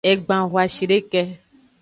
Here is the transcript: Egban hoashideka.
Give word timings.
Egban 0.09 0.45
hoashideka. 0.51 1.21